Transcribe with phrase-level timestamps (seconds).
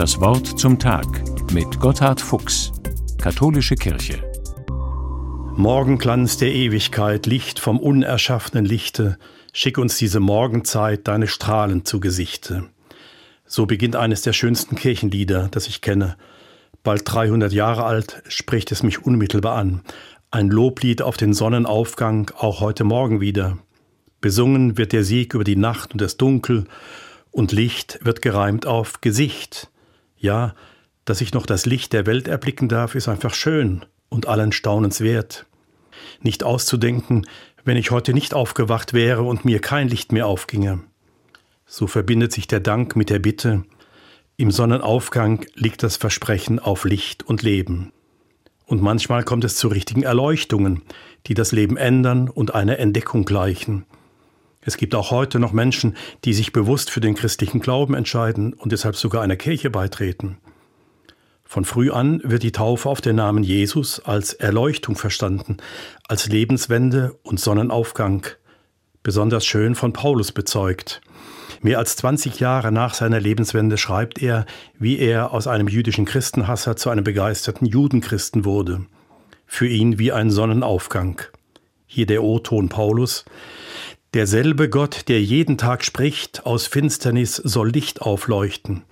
[0.00, 1.06] Das Wort zum Tag
[1.52, 2.72] mit Gotthard Fuchs,
[3.20, 4.22] Katholische Kirche.
[5.56, 9.18] Morgenglanz der Ewigkeit, Licht vom unerschaffenen Lichte,
[9.52, 12.70] schick uns diese Morgenzeit deine Strahlen zu Gesichte.
[13.44, 16.16] So beginnt eines der schönsten Kirchenlieder, das ich kenne.
[16.82, 19.82] Bald 300 Jahre alt, spricht es mich unmittelbar an.
[20.30, 23.58] Ein Loblied auf den Sonnenaufgang, auch heute Morgen wieder.
[24.22, 26.64] Besungen wird der Sieg über die Nacht und das Dunkel,
[27.32, 29.68] und Licht wird gereimt auf Gesicht.
[30.20, 30.54] Ja,
[31.04, 35.00] dass ich noch das Licht der Welt erblicken darf, ist einfach schön und allen Staunens
[35.00, 35.46] wert.
[36.20, 37.26] Nicht auszudenken,
[37.64, 40.80] wenn ich heute nicht aufgewacht wäre und mir kein Licht mehr aufginge.
[41.66, 43.64] So verbindet sich der Dank mit der Bitte,
[44.36, 47.92] im Sonnenaufgang liegt das Versprechen auf Licht und Leben.
[48.64, 50.80] Und manchmal kommt es zu richtigen Erleuchtungen,
[51.26, 53.84] die das Leben ändern und einer Entdeckung gleichen.
[54.62, 58.72] Es gibt auch heute noch Menschen, die sich bewusst für den christlichen Glauben entscheiden und
[58.72, 60.38] deshalb sogar einer Kirche beitreten.
[61.44, 65.56] Von früh an wird die Taufe auf den Namen Jesus als Erleuchtung verstanden,
[66.06, 68.26] als Lebenswende und Sonnenaufgang,
[69.02, 71.00] besonders schön von Paulus bezeugt.
[71.62, 74.46] Mehr als 20 Jahre nach seiner Lebenswende schreibt er,
[74.78, 78.86] wie er aus einem jüdischen Christenhasser zu einem begeisterten Judenchristen wurde.
[79.46, 81.20] Für ihn wie ein Sonnenaufgang.
[81.86, 83.24] Hier der O-Ton Paulus.
[84.12, 88.82] Derselbe Gott, der jeden Tag spricht, aus Finsternis soll Licht aufleuchten.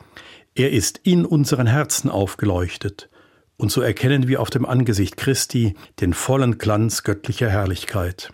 [0.55, 3.11] Er ist in unseren Herzen aufgeleuchtet,
[3.57, 8.33] und so erkennen wir auf dem Angesicht Christi den vollen Glanz göttlicher Herrlichkeit.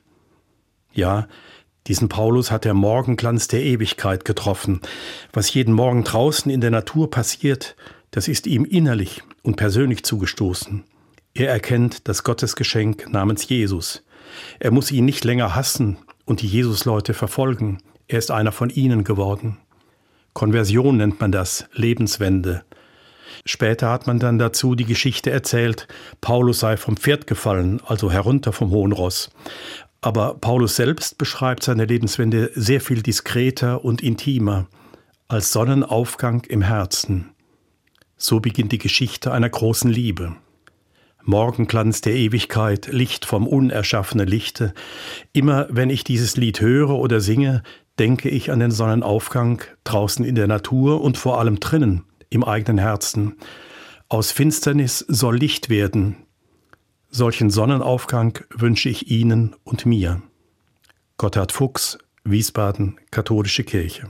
[0.92, 1.26] Ja,
[1.86, 4.82] diesen Paulus hat der Morgenglanz der Ewigkeit getroffen.
[5.32, 7.76] Was jeden Morgen draußen in der Natur passiert,
[8.10, 10.84] das ist ihm innerlich und persönlich zugestoßen.
[11.32, 14.04] Er erkennt das Gottesgeschenk namens Jesus.
[14.60, 17.78] Er muss ihn nicht länger hassen und die Jesusleute verfolgen.
[18.08, 19.58] Er ist einer von ihnen geworden.
[20.32, 22.64] Konversion nennt man das, Lebenswende.
[23.44, 25.86] Später hat man dann dazu die Geschichte erzählt,
[26.20, 29.30] Paulus sei vom Pferd gefallen, also herunter vom hohen Ross.
[30.00, 34.66] Aber Paulus selbst beschreibt seine Lebenswende sehr viel diskreter und intimer,
[35.28, 37.30] als Sonnenaufgang im Herzen.
[38.16, 40.36] So beginnt die Geschichte einer großen Liebe.
[41.26, 44.74] Morgenglanz der Ewigkeit, Licht vom unerschaffenen Lichte.
[45.32, 47.62] Immer wenn ich dieses Lied höre oder singe,
[47.98, 52.78] denke ich an den Sonnenaufgang draußen in der Natur und vor allem drinnen, im eigenen
[52.78, 53.36] Herzen.
[54.08, 56.16] Aus Finsternis soll Licht werden.
[57.08, 60.20] Solchen Sonnenaufgang wünsche ich Ihnen und mir.
[61.16, 64.08] Gotthard Fuchs, Wiesbaden, Katholische Kirche.